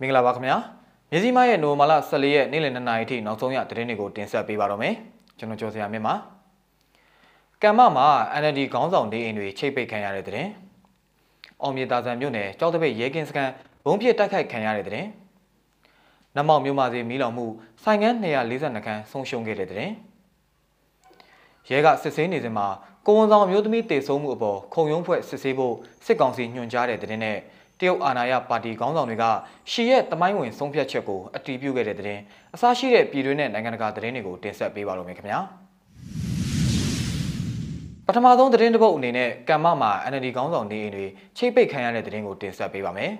[0.00, 0.56] မင်္ဂလာပါခင်ဗျာ
[1.10, 4.94] မြစည်းမရဲ့နိုမာလာ14ရက်နေ့လယ်2နာရီထိနောက်ဆုံးရသတင်းတွေကိုတင်ဆက်ပေးပါတော့မယ်
[5.38, 6.14] ကျွန်တော်ကျော်စရာမြင့်ပါ
[7.62, 8.06] ကမ္မမှာ
[8.40, 10.50] NLD ခေါင်းဆောင်နေအိမ်တွေချိတ်ပိတ်ခံရတဲ့သတင်း
[11.62, 13.52] အောင်မြေတာဆန်မြို့နယ်ကြောက်တပိတ်ရဲကင်းစခန်း
[13.84, 15.08] ဘုံပြစ်တိုက်ခိုက်ခံရတဲ့သတင်း
[16.36, 17.46] နမောက်မြို့မှာစီမီးလောင်မှု
[17.82, 19.92] ဆိုင်ကန်း242ခန်းဆုံးရှုံးခဲ့တဲ့သတင်း
[21.70, 22.66] ရဲကစစ်ဆေးနေစဉ်မှာ
[23.06, 25.74] ကိုဝန်ဆောင်မျိုးသမီးတေဆုံးမှုအပေါ်ခုံရုံးဖွဲ့စစ်ဆေးဖို့
[26.06, 27.38] စစ်ကောင်စီညွှန်ကြားတဲ့သတင်းနဲ့
[27.80, 29.24] တရုတ်အာဏာရပါတီခေါင်းဆောင်တွေက
[29.70, 32.22] ရှီရဲ့တမိုင်းဝင်ဆုံးဖြတ်ချက်ကိုအတည်ပြုခဲ့တဲ့သတင်း
[32.54, 35.40] အစရှိတဲ့ပြည်တွင်းနဲ့နိုင်ငံတကာသတင်းတွေကိုတင်ဆက်ပေးပါတော့မယ်ခင်ဗျာ
[38.06, 43.12] ပထမဆုံးသတင်းတစ်ပုဒ်အနေနဲ့ကမ္မမှာ NLD ခေါင်းဆောင်နေအိမ်တွေချိတ်ပိတ်ခံရတဲ့သတင်းကိုတင်ဆက်ပေးပါမယ်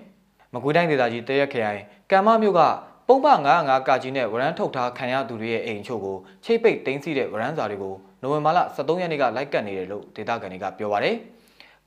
[0.55, 1.80] မကွေးတိုင်းဒေသကြီးတရက်ခရိုင်
[2.12, 2.60] ကမ္မမြို့က
[3.09, 3.27] ပုံပ
[3.59, 11.16] 905ကကြီးနဲ့ဝရမ်းထုတ်ထားခံရသူတွေရဲ့အိမ်ချို့ကိုချိတ်ပိတ်တင်းစီတဲ့ဝရမ်းစာတွေကိုနိုဝင်ဘာလ23ရက်နေ့ကလိုက်ကတ်နေတယ်လို့ဒေသခံတွေကပြောပါတယ်။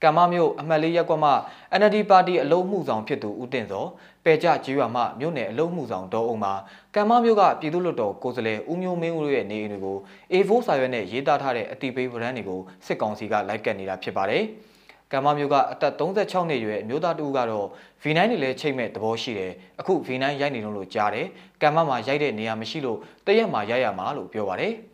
[0.03, 1.31] ကမ္မမြို့အမှတ်လေးရပ်ကွက်မှ
[1.79, 3.85] NLD ပါတီအလုံးမှုဆောင်ဖြစ်သူဦးတင်စော
[4.23, 6.53] ပယ်ကြကြီးရွာမှမြို့နယ်အလုံးမှုဆောင်ဒေါ်အောင်မှာ
[6.95, 9.97] ကမ္မမြို့ကပြည်သူ့လွှတ်တော်ကိုယ်စားလှယ်ဦးမျိုးမင်းဦးရဲ့နေအိမ်တွေကို
[10.33, 14.43] A4 စာရွက်နဲ့ရေးသားထားတဲ့အတိပေးဗရန်တွေကိုစစ်ကောင်စီကလိုက်ကတ်နေတာဖြစ်ပါတယ်။
[15.13, 17.67] ကမ္မမျိုးကအသက်36နှစ်အရွယ်အမျိုးသားတူကတော့
[18.01, 21.27] V9 တွေလည်းချိန်မဲ့သဘောရှိတယ်။အခု V9 ရိုက်နေလို့ကြားတယ်။
[21.61, 24.75] ကမ္မမှာရိုက်တဲ့နေရာမရှိလို့တရက်မှာရိုက်ရမှာလို့ပြောပါတယ်။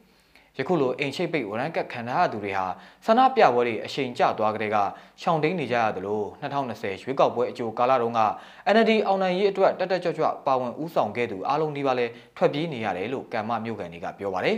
[0.58, 2.66] ယခုလိုအိမ်ချိတ်ပိတ်ဝရမ်းကတ်ခံရသူတွေဟာ
[3.06, 4.78] ဆန္ဒပြပွဲတွေအရှိန်ကျသွားကြတဲ့က
[5.22, 8.22] ရှောင်တိန်နေကြရသလို2020ရွေးကောက်ပွဲအကြိုကာလတုန်းက
[8.74, 12.06] NLD အောင်နိုင်ရေးအတွက်တက်တက်ကြွကြွပါဝင်ဦးဆောင်ခဲ့သူအားလုံးဒီပါလဲ
[12.38, 14.58] ထွက်ပြေးနေရတယ်လို့ကမ္မမြို့ကန်တွေကပြောပါတယ်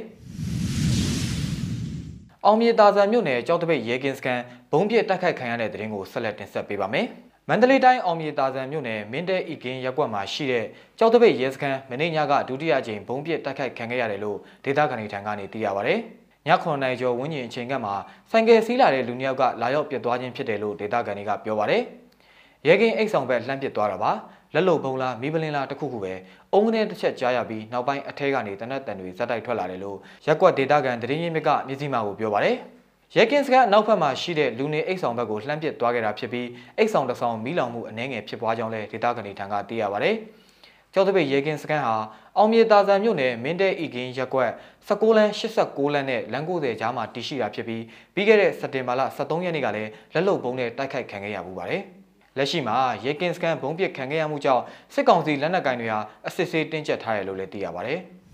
[2.45, 4.39] အောင်မြေတာဆန်မြို့နယ်ကြောက်တပိတ်ရဲကင်းစကန်
[4.71, 7.07] ဘုံပြစ်တိုက်ခိုက်ခံရတဲ့တဲ့ရင်ကိုဆက်လက်တင်ဆက်ပေးပါမယ်။
[7.49, 10.65] မန္တလေးတိုင်းအောင်မြေတာဆန်မြို့နယ်မင်းတဲဤကင်းရပ်ကွက်မှာရှိတဲ့
[10.97, 15.93] ကြောက်တပိတ်ရဲစခန်းမနေ့ညကဒုတိယကြိမ်ဘုံပစ်တိုက်ခိုက်ခံခဲ့ရတယ်လို့ဒေသခံတွေထံကနေသိရပါဗျ။
[16.47, 17.91] ည9နိုင်ကျော်ဝန်းကျင်အချိန်ကမှ
[18.31, 21.75] ဆိုင်ကယ်စီးလာတဲ့လူနှစ်ယောက်ကလာရောက်ပြစ်သွားခြင်းဖြစ်တယ်လို့ဒေသခံတွေကပြောပါဗျ။
[22.67, 24.11] ရဲကင်းအိတ်ဆောင်ဘက်လှမ်းပစ်သွားတာပါ။
[24.53, 26.13] လက်လုံဘုံလားမိပလင်းလားတခုခုပဲ
[26.53, 32.51] အုံကနေတစ်ချက်ကြားရပြီးနောက်ပိုင်းအထဲကနေတနက်တန်တွေဇက်တိုက်ထွက်လာတယ်လို့ရက်ကွက်ဒေသခံတရင်ရင်မြစ်ကမြစည်းမကိုပြောပါဗျ။
[33.15, 36.47] ရဲကင်းစကအနောက်ဘက်မှာရှိတဲ့လူနေအိတ်ဆောင်ဘက်ကိုလှမ်းပစ်သွားခဲ့တာဖြစ်ပြီး
[36.77, 40.11] အိတ်ဆောင်တစ်ဆောင်မီးလောင်မှုအနှဲငယ်ဖြစ်ပွားကြောင်းလည်းဒေသခံတွေထံကသိရပါဗျ။
[40.93, 41.95] ကျောက်တပိတ်ရဲကင်းစကန်ဟာ
[42.37, 44.51] အောင်မြေတာဆန်မြို့နယ်မင်းတဲဤကင်းရက်ကွက်
[44.87, 51.81] 16လမ်း89လမ်းနဲ့လမ်း90ကြားမှာတည်ရှိတာဖြစ်ပြီးပြီးခဲ့တဲ့စက်တင်ဘာလ23ရက်နေ့ကလည်းလက်လုံပုံးနဲ့တိုက်ခိုက်ခံခဲ့ရမှုပါတယ်။
[52.37, 54.63] လက်ရှိမှာရဲကင်းစကန်ဘုံပစ်ခံခဲ့ရမှုကြောင့်
[54.93, 58.01] စစ်ကောင်စီလက်နက်ကိုင်တွေဟာအစစ်ဆေးတင်းကျပ်ထားတယ်လို့လည်းသိရပါတယ်။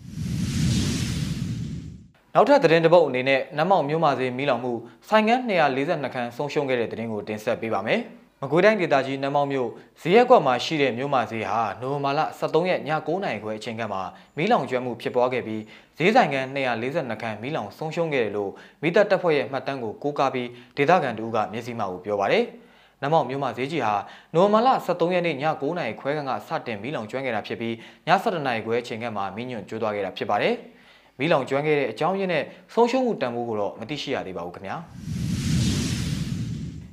[2.36, 4.74] နောက်ထပ်သတင်းတစ်ပုဒ်အနေနဲ့နမောက်မြို့မှာစေမီးလောင်မှု
[5.08, 8.00] ဆိုင်ကန်း242ခန်းဆုံးရှုံးခဲ့တဲ့သတင်းကိုတင်ဆက်ပေးပါမယ်။
[8.42, 9.70] မကွေးတိုင်းဒေသကြီးနမောက်မြို့
[10.02, 14.00] ဇီးရက်ကွက်မှာရှိတဲ့မြို့မှာစေဟာနိုဝင်ဘာလ23ရက်ည9:00နာရီခွဲအချိန်ကမှ
[14.38, 15.62] မီးလောင်ကျွမ်းမှုဖြစ်ပွားခဲ့ပြီး
[15.98, 18.52] ဈေးဆိုင်ကန်း242ခန်းမီးလောင်ဆုံးရှုံးခဲ့တယ်လို့
[18.82, 22.44] မိသက်တပ်ဖွဲ့ရဲ့မှတ်တမ်းကိုကိုးကားပြီးဒေသခံတို့ကမျက်စိမှောက်ကိုပြောပါတယ်။
[23.04, 23.96] နမောက်မြို့မှာဈေးကြီးဟာ
[24.34, 27.74] နိုဝင်ဘာလ23ရက်နေ့ည9:00နာရီခွဲကစတင်မီးလောင်ကျွမ်းခဲ့တာဖြစ်ပြီး
[28.08, 30.56] ည7:00နာရီခွဲအချိန်ကမှမီးညွန့်ကျိုးသွားခဲ့တာဖြစ်ပါတယ်။
[31.20, 32.44] မီးလောင်ကျွမ်းခဲ့တဲ့အကြောင်းရင်းနဲ့
[32.74, 34.78] ဆုံးရှုံးမှုတန်ဖိုးကိုတော့မသိရှိရသေးပါဘူးခင်ဗျာ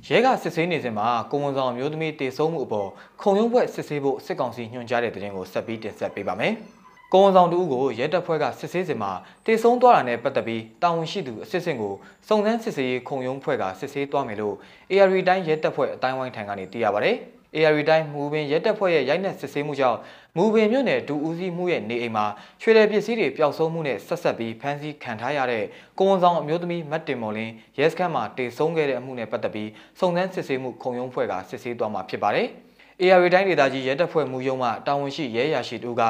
[0.07, 2.89] ရဲကစစ်ဆေးနေစဉ်မှာကိုဝန်ဆောင်မျိုးသမီးတေဆုံးမှုအပေါ်
[3.21, 6.53] ခုံရုံးဘွဲ့စစ်ဆေးဖို့စစ်ကောင်စီညွှန်ကြားတဲ့တဲ့ကိုဆက်ပြီးတင်ဆက်ပေးပါမယ်။
[7.13, 9.11] ကိုဝန်ဆောင်တူကိုရဲတပ်ဖွဲ့ကစစ်ဆေးစဉ်မှာ
[9.45, 11.93] တေဆုံးသွားတာနဲ့ပတ်သက်ပြီးတာဝန်ရှိသူအစစ်စင်ကို
[12.27, 14.55] စုံစမ်းစစ်ဆေးရေးခုံရုံးဖွဲ့ကစစ်ဆေးသွားမယ်လို့
[14.91, 17.11] AR တိုင်းရဲတပ်ဖွဲ့အတိုင်းဝိုင်းထံကနေသိရပါဗျ။
[17.57, 19.99] AR တိုင်းမူပင်ရဲတပ်ဖွဲ့ရဲ့ရိုက်နှက်စစ်ဆေးမှုကြောင့်
[20.37, 22.25] မူပင်မြို့နယ်ဒူဦးစီးမှုရဲ့နေအိမ်မှာ
[22.61, 25.63] ရွှေတယ်ပစ္စည်းတွေပျောက်ဆုံးမှုနဲ့ဆက်ဆက်ပြီးဖမ်းဆီးခံထားရတဲ့
[25.97, 29.69] ကိုဝန်ဆောင်အမျိုးသမီးမတ်တင်မော်လင်းရဲစခန်းမှာတေဆုံးခဲ့တဲ့အမှုနဲ့ပတ်သက်ပြီး
[29.99, 32.47] စုံစမ်းစစ်ဆေးမှုခုံရုံးဖွဲ့ကစစ်ဆေးသွားမှာဖြစ်ပါတယ်။
[33.01, 36.03] AR တိုင်းဒေသကြီးရဲတပ်ဖွဲ့မူရုံးမှတာဝန်ရှိရဲရာရှိတို့က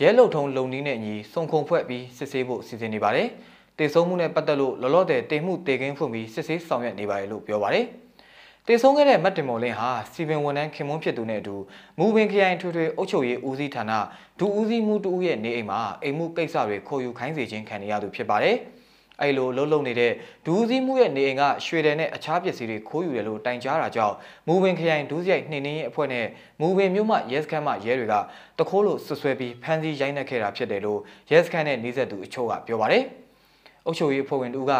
[0.00, 3.28] ရဲလုံထုံလုံနီးနဲ့ညီစုံခုံဖွဲ့ပြီးစစ်ဆေးဖို့စီစဉ်နေပါတယ်။
[3.78, 7.86] တေဆုံးမှုနဲ့ပတ်သက်လို့လောလောဆယ်တေမှုတေကင်းဖွင့်ပြီးစစ်ဆေးဆောင်ရွက်နေပါတယ်လို့ပြောပါတယ်။
[8.66, 11.56] တည်ဆုံးခဲ့တဲ့မတ်တင်မော်လင်းဟာစီဗင်ဝန်ထမ်းခင်မွန်းဖြစ်သူနဲ့အတူ
[11.98, 13.92] မူပင်ခရိုင်ထွေထွေအုပ်ချုပ်ရေးဦးစီးဌာန
[14.38, 18.56] ဒူဦးစီးမှုတူရဲ့နေအိမ်မှာအိမ်မှုကိစ္စတွေခေါ်ယူခိုင်းစေခြင်းခံရသူဖြစ်ပါတယ်။
[19.22, 20.12] အဲလိုလှုပ်လှုပ်နေတဲ့
[20.46, 24.16] ဒူးစည်းမှုရဲ့နေအိမ်ကရွှေတယ်နဲ့အခြားပစ္စည်းတွေခိုးယူတယ်လို့တိုင်ကြားတာကြောင့်
[24.48, 26.26] မူပင်ခရိုင်ဒူးစရိုက်နှင်းနှင်းရဲ့အဖွဲ့နဲ့
[26.60, 28.14] မူပင်မြို့မှရဲစခန်းမှရဲတွေက
[28.58, 33.04] တခိုးလို့ဆွဆွဲပြီးဖမ်းဆီးရိုက်နှက်ခဲ့တာဖြစ်တယ်လို့ရဲစခန်းနဲ့နှီးဆက်သူအချို့ကပြောပါတယ်။
[33.86, 34.72] အုပ်ချုပ်ရေးအဖွဲ့ဝင်တို့က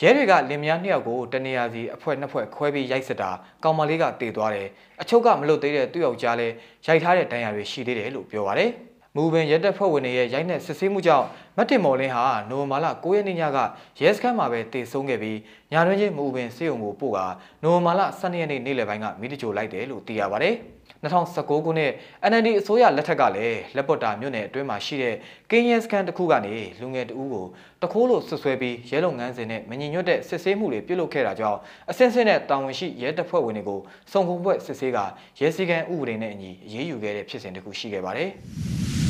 [0.00, 3.30] ရဲတွေကလင်မယားနှစ်ယောက်ကိုတနေရာစီအဖွဲနှစ်ဖွဲခွဲပြီးရိုက်စစ်တာ
[3.64, 4.68] ကောင်မလေးကတေသွားတယ်
[5.02, 6.54] အချုပ်ကမလွတ်သေးတဲ့သူ့ယောက်ျားလည်း
[6.86, 8.70] ရိုက်ထားတဲ့ဒဏ်ရာတွေရှိသေးတယ်လို့ပြောပါတယ်
[9.14, 11.26] မူပင်ရဲတပ်ဖွဲ့ဝင်တွေရဲ့ရိုက်နှက်စစ်ဆေးမှုကြောင့်
[11.60, 13.58] မတ်တင်မော်လင်းဟာနိုဝင်ဘာလ9ရက်နေ့ညက
[14.00, 15.38] ရဲစခန်းမှာပဲတည်ဆုံးခဲ့ပြီး
[15.72, 17.18] ညာတွင်ချင်းမူပင်စေုံကိုပို့က
[17.62, 20.54] နိုဝင်ဘာလ12ရက်နေ့နေ့လယ်ပိုင်းကမိတကြိုလိုက်တယ်လို့သိရပါတယ်။
[21.04, 21.92] 2019ခုနှစ်
[22.30, 25.14] NLD အစိုးရလက်ထက်ကလည်းလက်ပေါ်တာမြို့နယ်အတွင်းမှာရှိတဲ့
[25.50, 27.46] ကင်းရဲစခန်းတစ်ခုကနေလူငယ်တဦးကို
[27.82, 31.58] တခိုးလို့ဆွဆွဲပြီးရဲလုံငန်းစဉ်နဲ့မငြိညွတ်တဲ့စစ်ဆေးမှုတွေပြုလုပ်ခဲ့တာကြောင့်
[31.90, 33.80] အစင်းစင်းနဲ့တာဝန်ရှိရဲတပ်ဖွဲ့ဝင်တွေကို
[34.12, 34.98] စုံခုံဘွဲ့စစ်ဆေးက
[35.40, 38.30] ရဲစည်းကမ်းဥပဒေနဲ့အညီအရေးယူခဲ့တဲ့ဖြစ်စဉ်တစ်ခုရှိခဲ့ပါတယ်။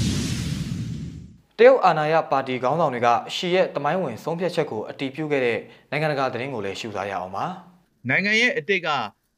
[1.61, 5.59] တရုတ်အာဏာရပါတီခေါင်းဆောင်တွေကရှီရဲ့တမိုင်းဝင်ဆုံးဖြတ်ချက်ကိုအတည်ပြုခဲ့တဲ့
[5.91, 7.47] နိုင်ငံတကာသတင်းကိုလည်းရှုစားရအောင်ပါ
[8.09, 8.89] နိုင်ငံရဲ့အတိတ်က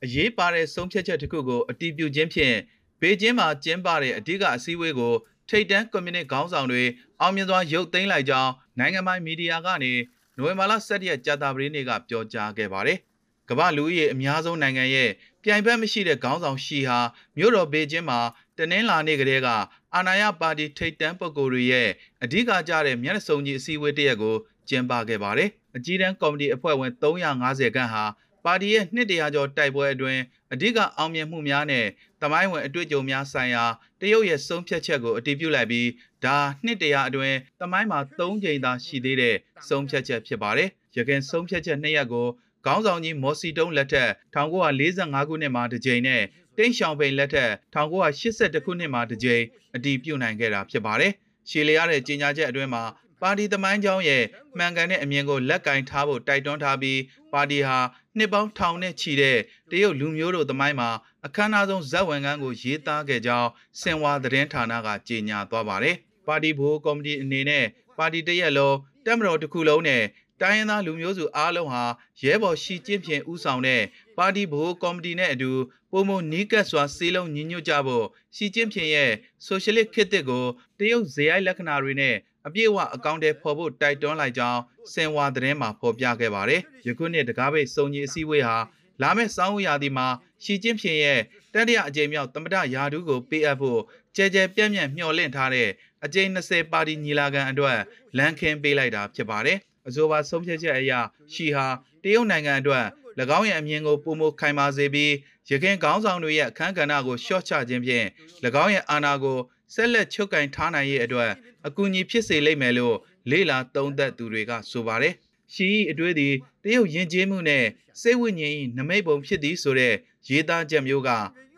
[0.05, 2.57] အရေးပါတဲ့ဆုံးဖြတ်ချက်တစ်ခုကိုအတည်ပြုခြင်းဖြင့်
[3.01, 5.15] ဘေကျင်းမှာကျင်းပတဲ့အဓိကအစည်းအဝေးကို
[5.49, 6.83] ထိပ်တန်းကွန်မြူနစ်ခေါင်းဆောင်တွေ
[7.21, 9.93] အောင်မြင်စွာရုပ်သိမ်းလိုက်ကြောင်းနိုင်ငံပိုင်မီဒီယာကနေ
[10.37, 12.99] နိုဝင်ဘာလ17ရက်ကြာသပတေးနေ့ကပြောကြားခဲ့ပါတယ်။
[13.49, 15.11] ကမ္ဘာလူဦးရေအများဆုံးနိုင်ငံရဲ့
[15.43, 16.99] ပြိုင်ဘက်မရှိတဲ့ခေါင်းဆောင်ရှီဟာ
[17.37, 18.21] မြို့တော်ဘေကျင်းမှာ
[18.61, 19.49] တနင်္လာနေ့ကတည်းက
[19.95, 21.89] အာဏာရပါတီထိပ်တန်းပုဂ္ဂိုလ်တွေရဲ့
[22.25, 24.37] အဓိကကျတဲ့မျက်နှာစုံကြီးအစည်းအဝေးတစ်ရက်ကို
[24.69, 28.05] ကျင်းပခဲ့ပါတယ်။အကြီးတန်းကော်မတီအဖွဲ့ဝင်350ခန့်ဟာ
[28.45, 30.21] ပါတီရဲ့နှစ်တရာကျော်တိုက်ပွဲအတွင်း
[30.53, 31.87] အဓိကအောင်မြင်မှုများနဲ့
[32.23, 33.65] တမိုင်းဝင်အတွေ့အကြုံများဆိုင်ရာ
[34.01, 35.89] တရုတ်ရဲ့ဆုံးဖြတ်ချက်ကိုအတည်ပြုလိုက်ပြီး
[36.25, 39.37] ဒါနှစ်တရာအတွင်းတမိုင်းမှာ၃ကြိမ်သာရှိသေးတဲ့
[39.69, 42.29] ဆုံးဖြတ်ချက်ဖြစ်ပါတယ်။ရခင်ဆုံးဖြတ်ချက်နှစ်ရက်ကို
[42.67, 46.23] ခေါင်းဆောင်ကြီးမော်စီတုံးလက်ထက်1945ခုနှစ်မှာတစ်ကြိမ်နဲ့
[46.61, 49.43] တိန့်ရှောင်ပိန်လက်ထက်1982ခုနှစ်မှာတစ်ကြိမ်
[49.77, 51.13] အတည်ပြုနိုင်ခဲ့တာဖြစ်ပါတယ်။
[51.51, 52.85] ရှည်လျရတဲ့ကြေညာချက်အတွင်းမှာ
[53.23, 54.25] ပါတီသမိုင်းကြောင်းရဲ့
[54.59, 57.01] မှန်ကန်တဲ့အမြင်ကိုလက်ကင်ထားဖို့တိုက်တွန်းထားပြီး
[57.33, 57.79] ပါတီဟာ
[58.17, 59.39] နှစ်ပေါင်းထောင်နဲ့ချီတဲ့
[59.71, 60.91] တရုတ်လူမျိုးတို့သမိုင်းမှာ
[61.27, 63.49] အခမ်းအနားဆုံးဇက်ဝင်ကန်းကိုရေးသားခဲ့ကြောင်း
[63.81, 65.97] စင်ဝါသတင်းဌာနကကြေညာသွားပါတယ်။
[66.27, 67.65] ပါတီဘိုးကော်မတီအနေနဲ့
[67.99, 70.03] ပါတီတရက်လုံးတက်မတော်တစ်ခုလုံးနဲ့
[70.41, 71.85] တိုင်းရင်းသားလူမျိုးစုအားလုံးဟာ
[72.23, 73.83] ရဲဘော်ရှီကျင့်ဖြင့်ဥဆောင်တဲ့
[74.17, 75.51] ပါတီဘိုးကော်မတီနဲ့အတူ
[75.93, 78.07] ပုံမနီးကပ်စွာစေးလုံးညီညွတ်ကြဖို့
[78.37, 79.11] ရှီကျင့်ဖြင့်ရဲ့
[79.47, 80.47] ဆိုရှယ်လစ်ခေတ်တစ်ကို
[80.79, 82.17] တရုတ်ဇေယိုက်လက္ခဏာတွေနဲ့
[82.47, 84.61] အပြည့်အဝအကောင့်တွေဖော်ဖို့တိုက်တွန်းလိုက်ကြောင်း
[84.95, 88.57] စင်ဝါသတင်းမှာဖော်ပြခဲ့ပါတယ်။ယခုနှစ်တကားပိတ်စုံကြီးအစည်းအဝေးဟာ
[89.03, 90.07] လာမယ့်စောင်းဦးရာသီမှာ
[90.45, 91.21] ရှီကျင်းဖြင်ရဲ့
[91.55, 93.81] တတိယအကြိမ်မြောက်သမ္မတရာထူးကိုပေးအပ်ဖို့
[94.17, 95.69] ကြဲကြဲပြန့်ပြန့်မျှော်လင့်ထားတဲ့
[96.05, 97.79] အကြိမ်20ပါတီညီလာခံအတွက်
[98.17, 100.93] လမ်းခင်းပေးလိုက်တာဖြစ်ပါတယ်။ အဆိုပါဆုံးဖြတ်ချက်အရ
[101.33, 101.67] ရှီဟာ
[102.03, 102.87] တရုတ်နိုင်ငံအတွက်၎
[103.39, 105.13] င်းရဲ့အမြင်ကိုပုံမခိုင်မာစေပြီး
[105.51, 108.07] ရခိုင်ခေါင်းဆောင်တွေရဲ့အခမ်းကဏ္ဍကိုရှော့ချခြင်းဖြင့်၎
[108.65, 109.39] င်းရဲ့အာဏာကို
[109.75, 111.31] ဆက်လက်ချုပ်ကင်ထားနိုင်ရေးအတွက်
[111.67, 112.97] အကူအညီဖြစ်စေလိမ့်မယ်လို့
[113.31, 115.15] လေလာသုံးသက်သူတွေကဆိုပါတယ်။
[115.55, 116.35] ရှီအတွေ့သည်
[116.65, 117.65] တရုတ်ယဉ်ကျေးမှုနဲ့
[118.01, 119.95] စိတ်ဝိညာဉ်၏နမိတ်ပုံဖြစ်သည်ဆိုတဲ့
[120.29, 121.11] ရေးသားချက်မျိုးက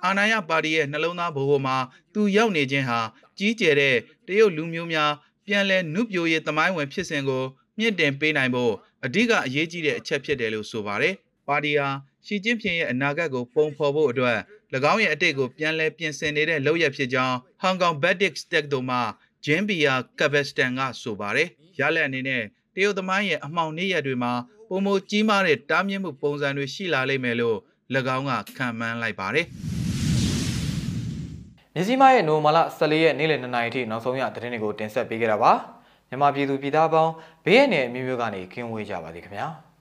[0.05, 1.77] အာဏာရပါတီရဲ့နှလုံးသားဘိုးဘိုမှာ
[2.15, 3.01] သူရောက်နေခြင်းဟာ
[3.39, 3.97] ကြီးကျယ်တဲ့
[4.27, 5.13] တရုတ်လူမျိုးများ
[5.47, 7.45] ပြန်လည်နုပြိုရေးသမိုင်းဝင်ဖြစ်စဉ်ကို
[7.79, 8.73] မြင့်တင်ပေးနိုင်ဖို့
[9.05, 11.15] အဓိကအရေးကြီးတဲ့အချက်ဖြစ်တယ်လို့ဆိုပါတယ်။
[11.49, 11.89] ပါတီဟာ
[12.27, 14.39] ရှီကျင်းဖျင်ရဲ့အနာဂတ်ကိုပုံဖော်ဖို့အတွက်၎
[14.93, 18.99] င်းရဲ့အတိတ်ကိုပြန်လည်ပြင်ဆင်နေတဲ့လုပ်ရဖြစ်ကြောင်း Hong Kong Baptist တက္ကသိုလ်မှ
[19.45, 21.49] ဂျင်းဘီယာကဗက်စတန်ကဆိုပါတယ်။
[21.79, 22.43] ရလက်အနေနဲ့
[22.75, 24.33] တရုတ်သမိုင်းရဲ့အမှောင်နေ့ရက်တွေမှာ
[24.69, 27.59] ပုံမကြီးမားတဲ့တားမြစ်မှုပုံစံတွေရှိလာလိမ့်မယ်လို့၎
[28.17, 29.47] င်းကခံမှန်းလိုက်ပါတယ်။
[31.75, 35.53] နေစီမရဲ့နိုမာလာ14ရက်နေ့လယ်2နာရီထိနောက်ဆုံးရသတင်းတွေကိုတင်ဆက်ပေးခဲ့တာပါ
[36.13, 37.13] မြန်မာပြည်သူပြည်သားပေါင်း
[37.45, 39.49] ဘေးရန်နဲ့အမျိုးမျိုးကနေကင်းဝေးကြပါစေခင်ဗျာ။